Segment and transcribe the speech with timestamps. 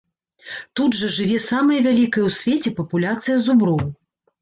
[0.79, 3.89] Тут жа жыве самая вялікая ў свеце папуляцыя зуброў.